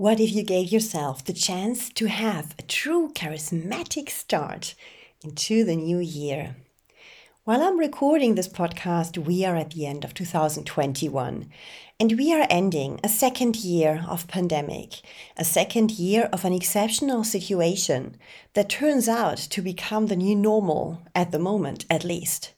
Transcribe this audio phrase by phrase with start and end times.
[0.00, 4.74] What if you gave yourself the chance to have a true charismatic start
[5.22, 6.56] into the new year?
[7.44, 11.50] While I'm recording this podcast, we are at the end of 2021
[12.00, 15.02] and we are ending a second year of pandemic,
[15.36, 18.16] a second year of an exceptional situation
[18.54, 22.54] that turns out to become the new normal at the moment at least.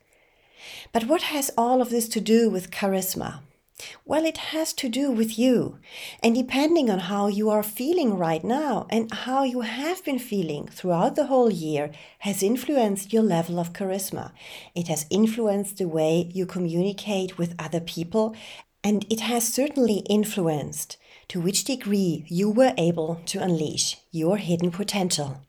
[0.92, 3.40] But what has all of this to do with charisma?
[4.04, 5.78] Well, it has to do with you.
[6.22, 10.66] And depending on how you are feeling right now and how you have been feeling
[10.68, 14.32] throughout the whole year has influenced your level of charisma.
[14.74, 18.34] It has influenced the way you communicate with other people.
[18.84, 20.96] And it has certainly influenced
[21.28, 25.40] to which degree you were able to unleash your hidden potential.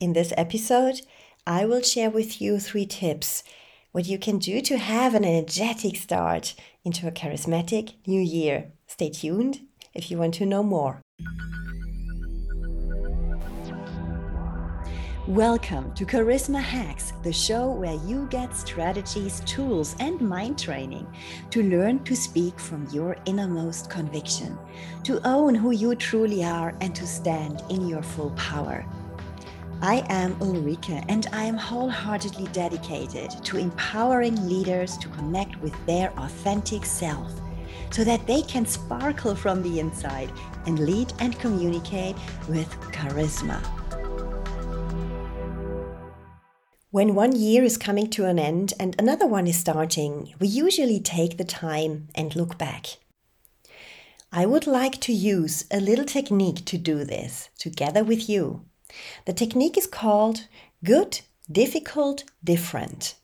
[0.00, 1.00] In this episode,
[1.46, 3.42] I will share with you three tips
[3.96, 6.54] what you can do to have an energetic start
[6.84, 8.70] into a charismatic new year.
[8.86, 9.62] Stay tuned
[9.94, 11.00] if you want to know more.
[15.26, 21.06] Welcome to Charisma Hacks, the show where you get strategies, tools, and mind training
[21.48, 24.58] to learn to speak from your innermost conviction,
[25.04, 28.84] to own who you truly are, and to stand in your full power.
[29.82, 36.10] I am Ulrike and I am wholeheartedly dedicated to empowering leaders to connect with their
[36.18, 37.30] authentic self
[37.90, 40.32] so that they can sparkle from the inside
[40.64, 42.16] and lead and communicate
[42.48, 43.62] with charisma.
[46.90, 51.00] When one year is coming to an end and another one is starting, we usually
[51.00, 52.96] take the time and look back.
[54.32, 58.64] I would like to use a little technique to do this together with you.
[59.24, 60.46] The technique is called
[60.84, 61.20] good,
[61.50, 63.14] difficult, different.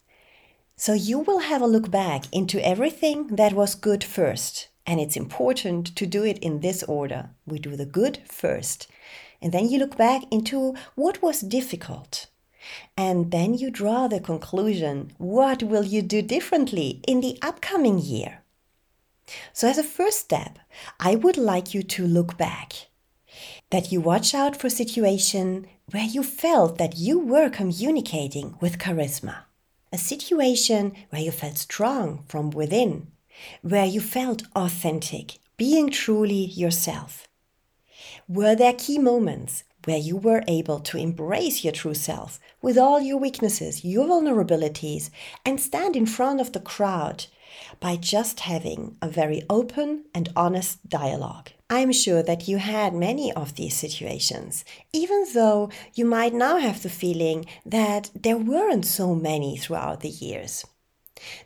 [0.76, 4.68] So you will have a look back into everything that was good first.
[4.84, 7.30] And it's important to do it in this order.
[7.46, 8.88] We do the good first.
[9.40, 12.26] And then you look back into what was difficult.
[12.96, 18.42] And then you draw the conclusion what will you do differently in the upcoming year?
[19.52, 20.58] So, as a first step,
[21.00, 22.88] I would like you to look back
[23.72, 28.76] that you watch out for a situation where you felt that you were communicating with
[28.76, 29.34] charisma.
[29.90, 33.06] A situation where you felt strong from within,
[33.62, 37.26] where you felt authentic, being truly yourself.
[38.28, 43.00] Were there key moments where you were able to embrace your true self with all
[43.00, 45.08] your weaknesses, your vulnerabilities,
[45.46, 47.24] and stand in front of the crowd
[47.80, 51.50] by just having a very open and honest dialogue?
[51.70, 56.82] I'm sure that you had many of these situations, even though you might now have
[56.82, 60.64] the feeling that there weren't so many throughout the years.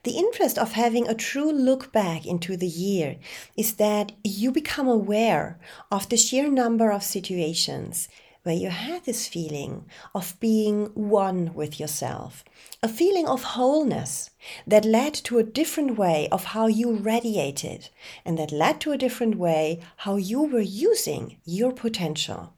[0.04, 3.18] The interest of having a true look back into the year
[3.56, 5.58] is that you become aware
[5.90, 8.08] of the sheer number of situations
[8.46, 9.84] where you had this feeling
[10.14, 12.44] of being one with yourself,
[12.80, 14.30] a feeling of wholeness
[14.68, 17.88] that led to a different way of how you radiated,
[18.24, 22.54] and that led to a different way how you were using your potential.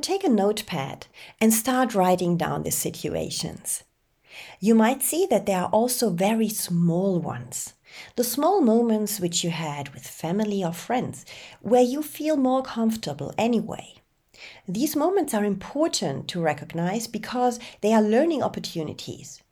[0.00, 1.06] Take a notepad
[1.40, 3.84] and start writing down the situations.
[4.58, 7.74] You might see that there are also very small ones.
[8.16, 11.24] The small moments which you had with family or friends,
[11.60, 13.99] where you feel more comfortable anyway.
[14.68, 19.42] These moments are important to recognize because they are learning opportunities.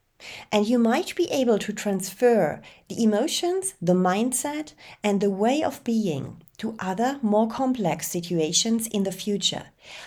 [0.51, 5.85] And you might be able to transfer the emotions, the mindset, and the way of
[5.85, 9.67] being to other more complex situations in the future,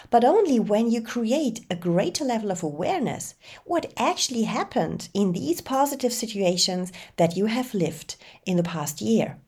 [0.10, 5.62] but only when you create a greater level of awareness what actually happened in these
[5.62, 9.40] positive situations that you have lived in the past year.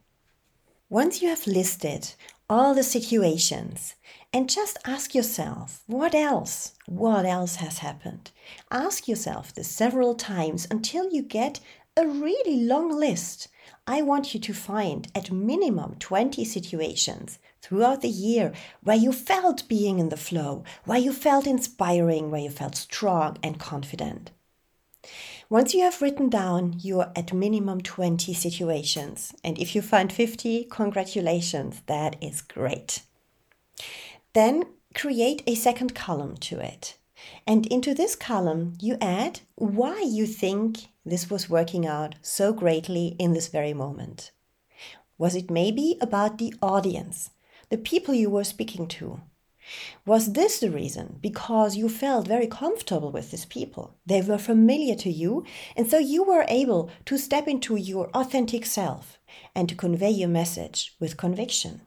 [0.90, 2.14] Once you have listed
[2.50, 3.96] all the situations
[4.32, 6.74] and just ask yourself, what else?
[6.88, 8.32] What else has happened?
[8.72, 11.60] Ask yourself this several times until you get
[11.96, 13.48] a really long list.
[13.86, 19.68] I want you to find at minimum 20 situations throughout the year where you felt
[19.68, 24.32] being in the flow, where you felt inspiring, where you felt strong and confident.
[25.54, 30.64] Once you have written down your at minimum 20 situations, and if you find 50,
[30.64, 33.04] congratulations, that is great.
[34.34, 34.64] Then
[34.96, 36.98] create a second column to it.
[37.46, 43.16] And into this column, you add why you think this was working out so greatly
[43.20, 44.32] in this very moment.
[45.20, 47.30] Was it maybe about the audience,
[47.70, 49.22] the people you were speaking to?
[50.06, 51.20] Was this the reason?
[51.22, 53.96] Because you felt very comfortable with these people.
[54.06, 55.46] They were familiar to you,
[55.78, 59.18] and so you were able to step into your authentic self
[59.56, 61.82] and to convey your message with conviction.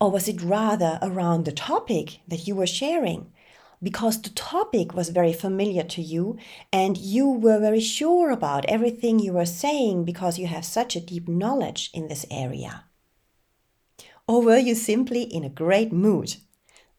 [0.00, 3.32] Or was it rather around the topic that you were sharing?
[3.82, 6.38] Because the topic was very familiar to you
[6.72, 11.00] and you were very sure about everything you were saying because you have such a
[11.00, 12.84] deep knowledge in this area.
[14.30, 16.36] Or were you simply in a great mood?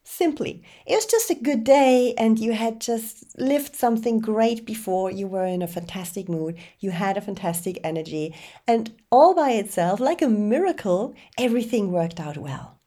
[0.03, 5.09] Simply, it was just a good day and you had just lived something great before.
[5.09, 8.35] You were in a fantastic mood, you had a fantastic energy,
[8.67, 12.81] and all by itself, like a miracle, everything worked out well.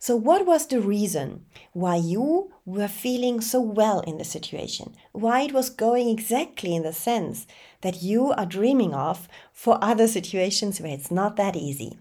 [0.00, 4.96] So, what was the reason why you were feeling so well in the situation?
[5.12, 7.46] Why it was going exactly in the sense
[7.82, 11.96] that you are dreaming of for other situations where it's not that easy?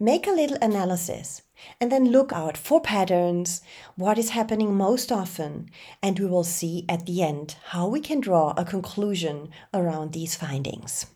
[0.00, 1.42] Make a little analysis
[1.80, 3.60] and then look out for patterns,
[3.96, 5.70] what is happening most often,
[6.02, 10.36] and we will see at the end how we can draw a conclusion around these
[10.36, 11.06] findings.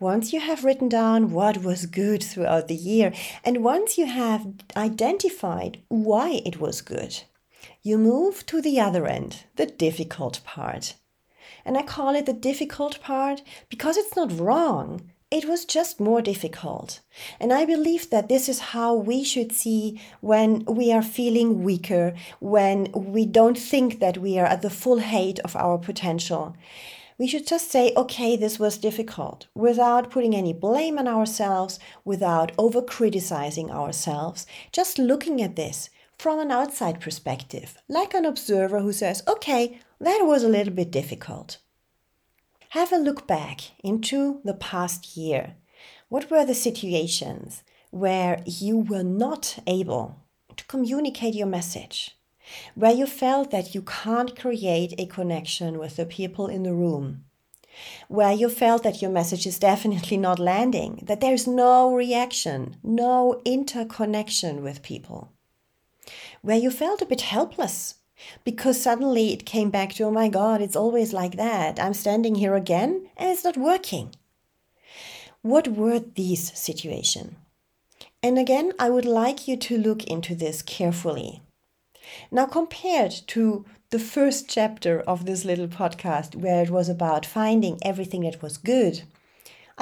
[0.00, 3.12] Once you have written down what was good throughout the year,
[3.44, 7.22] and once you have identified why it was good,
[7.82, 10.94] you move to the other end, the difficult part.
[11.64, 16.20] And I call it the difficult part because it's not wrong, it was just more
[16.20, 17.00] difficult.
[17.40, 22.14] And I believe that this is how we should see when we are feeling weaker,
[22.38, 26.54] when we don't think that we are at the full height of our potential.
[27.16, 32.52] We should just say, okay, this was difficult, without putting any blame on ourselves, without
[32.58, 35.88] over criticizing ourselves, just looking at this
[36.18, 40.90] from an outside perspective, like an observer who says, okay, that was a little bit
[40.90, 41.58] difficult.
[42.72, 45.56] Have a look back into the past year.
[46.08, 50.16] What were the situations where you were not able
[50.56, 52.16] to communicate your message?
[52.74, 57.26] Where you felt that you can't create a connection with the people in the room?
[58.08, 63.42] Where you felt that your message is definitely not landing, that there's no reaction, no
[63.44, 65.30] interconnection with people?
[66.40, 67.96] Where you felt a bit helpless
[68.44, 71.80] because suddenly it came back to, oh my God, it's always like that.
[71.80, 74.14] I'm standing here again and it's not working.
[75.42, 77.34] What were these situations?
[78.22, 81.42] And again, I would like you to look into this carefully.
[82.30, 87.78] Now, compared to the first chapter of this little podcast, where it was about finding
[87.82, 89.02] everything that was good,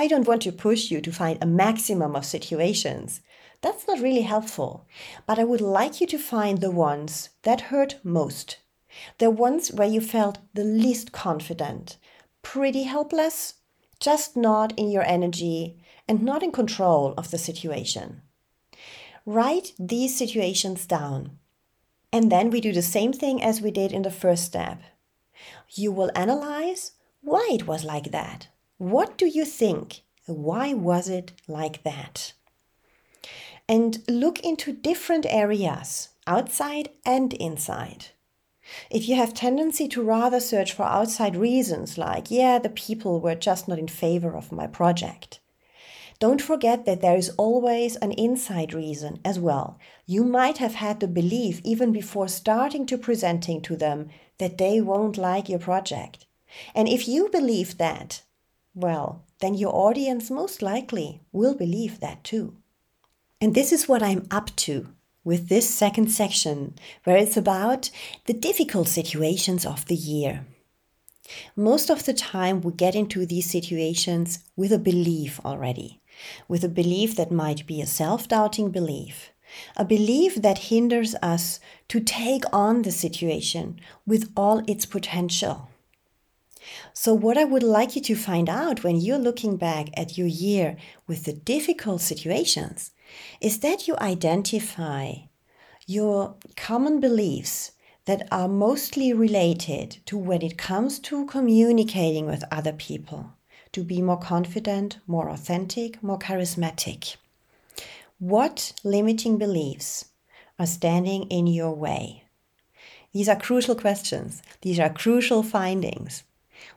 [0.01, 3.21] I don't want to push you to find a maximum of situations.
[3.61, 4.87] That's not really helpful.
[5.27, 8.61] But I would like you to find the ones that hurt most.
[9.19, 11.99] The ones where you felt the least confident,
[12.41, 13.57] pretty helpless,
[14.01, 15.77] just not in your energy
[16.09, 18.23] and not in control of the situation.
[19.27, 21.37] Write these situations down.
[22.11, 24.81] And then we do the same thing as we did in the first step.
[25.69, 28.49] You will analyze why it was like that.
[28.81, 30.03] What do you think?
[30.27, 32.33] Why was it like that?
[33.71, 38.07] and look into different areas, outside and inside.
[38.91, 43.37] If you have tendency to rather search for outside reasons like, yeah, the people were
[43.37, 45.39] just not in favor of my project,
[46.19, 49.79] don't forget that there is always an inside reason as well.
[50.05, 54.81] You might have had the belief even before starting to presenting to them that they
[54.81, 56.27] won't like your project.
[56.75, 58.23] And if you believe that,
[58.75, 62.57] well, then your audience most likely will believe that too.
[63.41, 64.89] And this is what I'm up to
[65.25, 67.91] with this second section, where it's about
[68.27, 70.47] the difficult situations of the year.
[71.55, 76.01] Most of the time, we get into these situations with a belief already,
[76.49, 79.31] with a belief that might be a self doubting belief,
[79.77, 85.69] a belief that hinders us to take on the situation with all its potential.
[86.93, 90.27] So, what I would like you to find out when you're looking back at your
[90.27, 90.77] year
[91.07, 92.93] with the difficult situations
[93.41, 95.15] is that you identify
[95.87, 97.73] your common beliefs
[98.05, 103.33] that are mostly related to when it comes to communicating with other people,
[103.73, 107.17] to be more confident, more authentic, more charismatic.
[108.19, 110.07] What limiting beliefs
[110.59, 112.25] are standing in your way?
[113.13, 114.43] These are crucial questions.
[114.63, 116.23] These are crucial findings.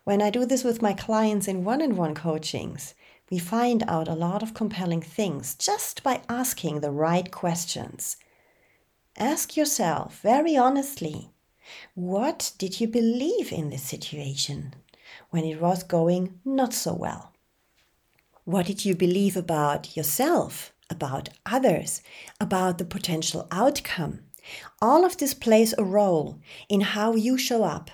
[0.03, 2.93] When I do this with my clients in one on one coachings,
[3.31, 8.17] we find out a lot of compelling things just by asking the right questions.
[9.17, 11.29] Ask yourself very honestly
[11.95, 14.73] what did you believe in this situation
[15.29, 17.31] when it was going not so well?
[18.43, 22.01] What did you believe about yourself, about others,
[22.41, 24.19] about the potential outcome?
[24.81, 27.89] All of this plays a role in how you show up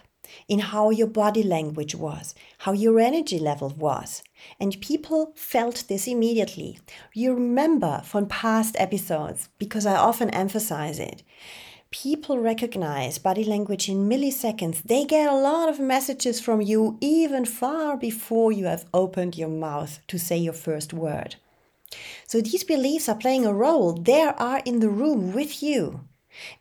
[0.48, 4.24] in how your body language was, how your energy level was.
[4.60, 6.80] And people felt this immediately.
[7.14, 11.24] You remember from past episodes, because I often emphasize it.
[11.92, 14.84] People recognize body language in milliseconds.
[14.84, 19.50] They get a lot of messages from you even far before you have opened your
[19.50, 21.38] mouth to say your first word.
[22.28, 23.94] So these beliefs are playing a role.
[23.94, 26.02] They are in the room with you.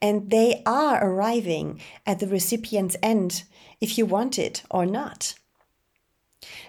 [0.00, 3.44] And they are arriving at the recipient's end
[3.80, 5.34] if you want it or not.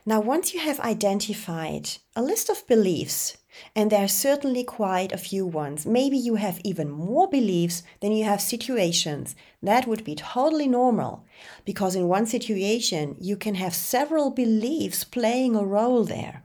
[0.05, 3.37] Now, once you have identified a list of beliefs,
[3.75, 8.11] and there are certainly quite a few ones, maybe you have even more beliefs than
[8.11, 11.25] you have situations, that would be totally normal
[11.65, 16.43] because in one situation you can have several beliefs playing a role there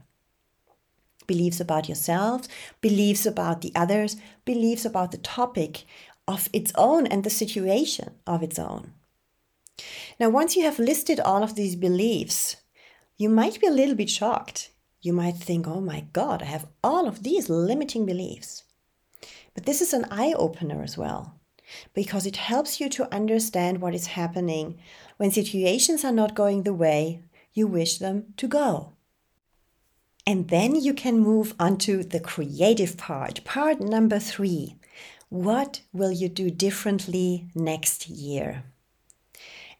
[1.27, 2.47] beliefs about yourself,
[2.81, 5.83] beliefs about the others, beliefs about the topic
[6.27, 8.93] of its own and the situation of its own.
[10.19, 12.55] Now, once you have listed all of these beliefs,
[13.17, 14.71] you might be a little bit shocked.
[15.01, 18.63] You might think, oh my God, I have all of these limiting beliefs.
[19.53, 21.39] But this is an eye opener as well,
[21.93, 24.79] because it helps you to understand what is happening
[25.17, 27.21] when situations are not going the way
[27.53, 28.93] you wish them to go.
[30.27, 34.75] And then you can move on to the creative part, part number three.
[35.35, 38.63] What will you do differently next year?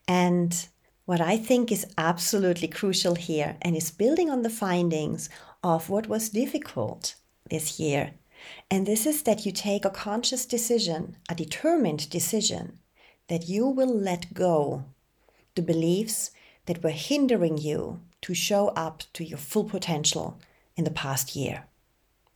[0.06, 0.68] And
[1.06, 5.30] what I think is absolutely crucial here and is building on the findings
[5.64, 7.14] of what was difficult
[7.48, 8.10] this year.
[8.70, 12.78] And this is that you take a conscious decision, a determined decision,
[13.28, 14.84] that you will let go
[15.54, 16.32] the beliefs
[16.66, 20.38] that were hindering you to show up to your full potential
[20.76, 21.64] in the past year.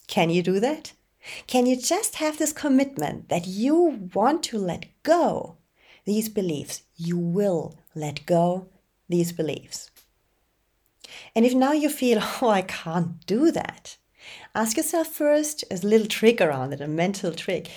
[0.06, 0.94] Can you do that?
[1.46, 5.56] Can you just have this commitment that you want to let go
[6.04, 6.82] these beliefs?
[6.96, 8.68] You will let go
[9.08, 9.90] these beliefs.
[11.34, 13.96] And if now you feel, oh, I can't do that,
[14.54, 17.68] ask yourself first a little trick around it, a mental trick.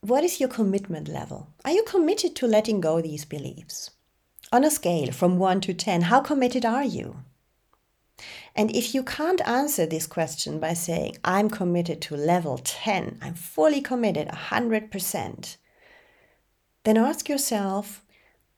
[0.00, 1.48] What is your commitment level?
[1.64, 3.90] Are you committed to letting go these beliefs?
[4.50, 7.16] On a scale from 1 to 10, how committed are you?
[8.54, 13.34] And if you can't answer this question by saying, I'm committed to level 10, I'm
[13.34, 15.56] fully committed 100%,
[16.84, 18.04] then ask yourself,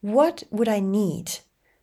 [0.00, 1.38] what would I need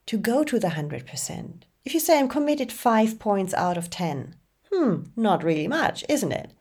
[0.08, 1.63] to go to the 100%?
[1.86, 4.36] If you say I'm committed 5 points out of 10,
[4.72, 6.51] hmm, not really much, isn't it?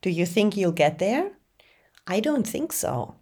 [0.00, 1.32] Do you think you'll get there?
[2.06, 3.16] I don't think so.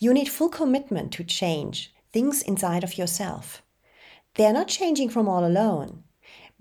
[0.00, 3.62] You need full commitment to change things inside of yourself.
[4.34, 6.04] They're not changing from all alone,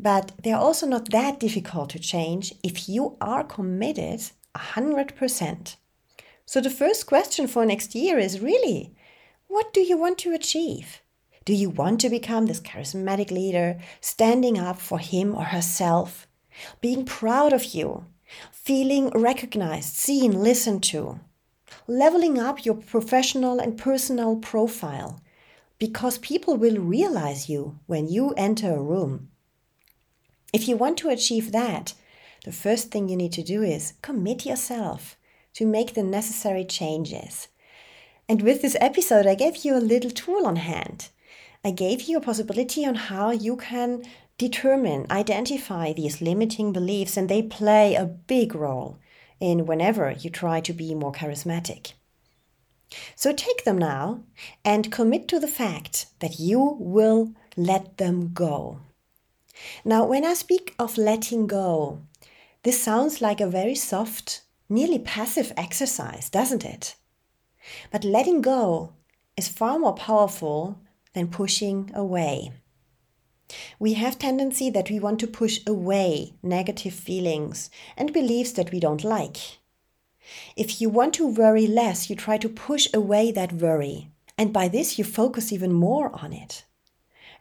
[0.02, 4.22] but they're also not that difficult to change if you are committed
[4.56, 5.76] 100%.
[6.46, 8.96] So the first question for next year is really
[9.48, 11.02] what do you want to achieve?
[11.44, 16.28] Do you want to become this charismatic leader, standing up for him or herself,
[16.82, 18.06] being proud of you,
[18.52, 21.20] feeling recognized, seen, listened to,
[21.88, 25.20] leveling up your professional and personal profile?
[25.80, 29.31] Because people will realize you when you enter a room.
[30.54, 31.94] If you want to achieve that,
[32.44, 35.16] the first thing you need to do is commit yourself
[35.54, 37.48] to make the necessary changes.
[38.28, 41.10] And with this episode, I gave you a little tool on hand.
[41.64, 44.04] I gave you a possibility on how you can
[44.38, 48.98] determine, identify these limiting beliefs, and they play a big role
[49.40, 51.94] in whenever you try to be more charismatic.
[53.16, 54.24] So take them now
[54.66, 58.80] and commit to the fact that you will let them go.
[59.84, 62.02] Now, when I speak of letting go,
[62.64, 66.96] this sounds like a very soft nearly passive exercise, doesn't it?
[67.92, 68.94] But letting go
[69.36, 70.80] is far more powerful
[71.14, 72.52] than pushing away.
[73.80, 78.80] We have tendency that we want to push away negative feelings and beliefs that we
[78.80, 79.38] don't like.
[80.56, 84.70] If you want to worry less, you try to push away that worry, and by
[84.70, 86.64] this you focus even more on it.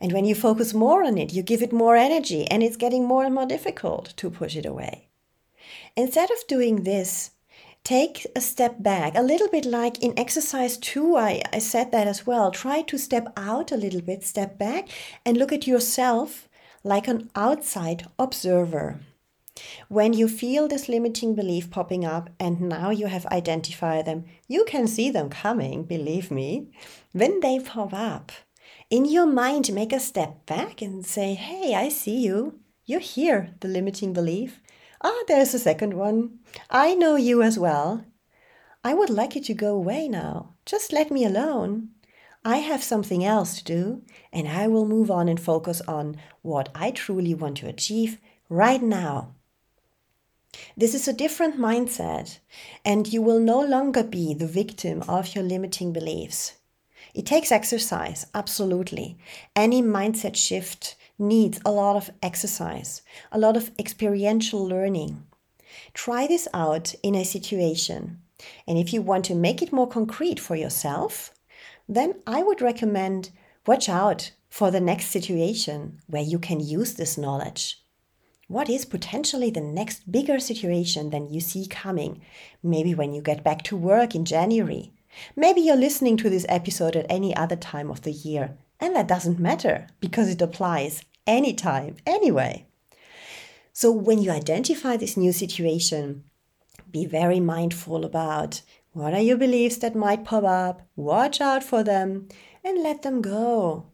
[0.01, 3.05] And when you focus more on it, you give it more energy, and it's getting
[3.07, 5.09] more and more difficult to push it away.
[5.97, 7.33] Instead of doing this,
[7.85, 12.07] take a step back, a little bit like in exercise two, I, I said that
[12.07, 12.51] as well.
[12.51, 14.89] Try to step out a little bit, step back,
[15.25, 16.49] and look at yourself
[16.83, 19.01] like an outside observer.
[19.89, 24.65] When you feel this limiting belief popping up and now you have identified them, you
[24.65, 26.69] can see them coming, believe me.
[27.13, 28.33] When they pop up,
[28.91, 32.59] in your mind, make a step back and say, Hey, I see you.
[32.85, 34.61] You're here, the limiting belief.
[35.01, 36.41] Ah, there's a second one.
[36.69, 38.05] I know you as well.
[38.83, 40.55] I would like you to go away now.
[40.67, 41.91] Just let me alone.
[42.45, 46.69] I have something else to do, and I will move on and focus on what
[46.75, 48.19] I truly want to achieve
[48.49, 49.35] right now.
[50.77, 52.39] This is a different mindset,
[52.85, 56.55] and you will no longer be the victim of your limiting beliefs.
[57.15, 59.19] It takes exercise, absolutely.
[59.57, 63.03] Any mindset shift needs a lot of exercise,
[63.33, 65.25] a lot of experiential learning.
[65.95, 68.23] Try this out in a situation.
[68.67, 71.33] And if you want to make it more concrete for yourself,
[71.89, 73.31] then I would recommend
[73.67, 77.83] watch out for the next situation where you can use this knowledge.
[78.49, 82.21] What is potentially the next bigger situation than you see coming?
[82.63, 84.93] Maybe when you get back to work in January.
[85.37, 89.09] Maybe you're listening to this episode at any other time of the year, and that
[89.09, 92.67] doesn't matter because it applies anytime, anyway.
[93.73, 96.25] So, when you identify this new situation,
[96.91, 98.63] be very mindful about
[98.93, 102.29] what are your beliefs that might pop up, watch out for them,
[102.65, 103.87] and let them go.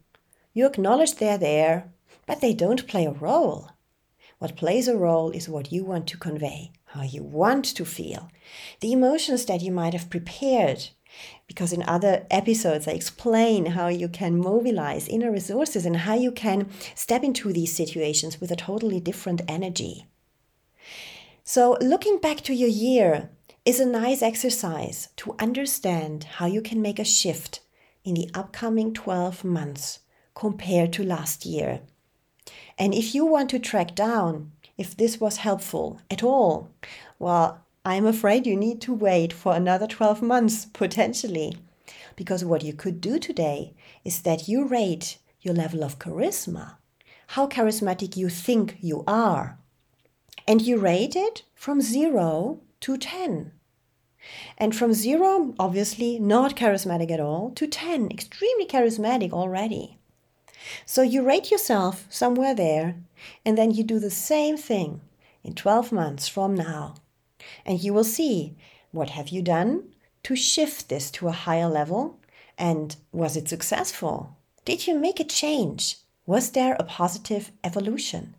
[0.53, 1.91] You acknowledge they're there,
[2.25, 3.69] but they don't play a role.
[4.39, 8.29] What plays a role is what you want to convey, how you want to feel,
[8.81, 10.89] the emotions that you might have prepared.
[11.47, 16.31] Because in other episodes, I explain how you can mobilize inner resources and how you
[16.31, 20.05] can step into these situations with a totally different energy.
[21.43, 23.29] So, looking back to your year
[23.63, 27.61] is a nice exercise to understand how you can make a shift
[28.03, 29.99] in the upcoming 12 months
[30.35, 31.81] compared to last year.
[32.77, 36.69] And if you want to track down if this was helpful at all,
[37.19, 41.55] well, I'm afraid you need to wait for another 12 months potentially.
[42.17, 46.75] Because what you could do today is that you rate your level of charisma,
[47.27, 49.57] how charismatic you think you are,
[50.45, 53.53] and you rate it from 0 to 10.
[54.57, 59.97] And from 0, obviously not charismatic at all, to 10, extremely charismatic already.
[60.85, 62.97] So you rate yourself somewhere there,
[63.45, 64.99] and then you do the same thing
[65.41, 66.95] in 12 months from now.
[67.65, 68.55] And you will see
[68.91, 72.19] what have you done to shift this to a higher level
[72.57, 74.35] and was it successful?
[74.65, 75.97] Did you make a change?
[76.25, 78.35] Was there a positive evolution?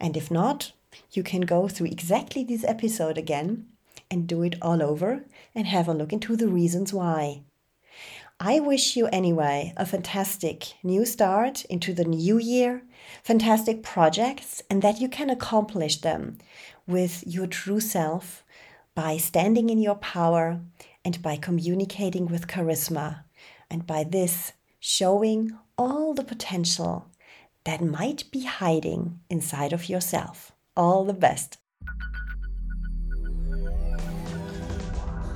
[0.00, 0.72] And if not,
[1.12, 3.66] you can go through exactly this episode again
[4.10, 7.42] and do it all over and have a look into the reasons why.
[8.40, 12.82] I wish you anyway a fantastic new start into the new year,
[13.22, 16.38] fantastic projects, and that you can accomplish them
[16.86, 18.44] with your true self
[18.94, 20.60] by standing in your power
[21.04, 23.24] and by communicating with charisma,
[23.70, 27.06] and by this showing all the potential
[27.64, 30.52] that might be hiding inside of yourself.
[30.76, 31.58] All the best.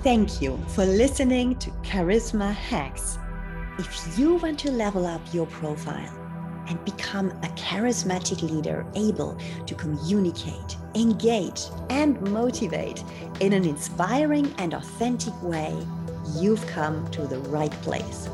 [0.06, 3.18] Thank you for listening to Charisma Hacks.
[3.76, 6.16] If you want to level up your profile
[6.68, 13.02] and become a charismatic leader able to communicate, engage, and motivate
[13.40, 15.76] in an inspiring and authentic way,
[16.36, 18.28] you've come to the right place.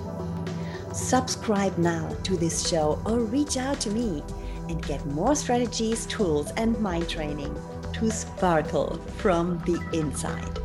[0.92, 4.22] Subscribe now to this show or reach out to me
[4.68, 7.56] and get more strategies, tools, and mind training
[7.94, 10.61] to sparkle from the inside.